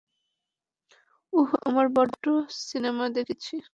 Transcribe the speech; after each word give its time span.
উফ, 1.33 1.49
আমরা 1.67 1.87
বড্ড 1.95 2.23
সিনেমা 2.63 3.05
দেখেছি। 3.17 3.55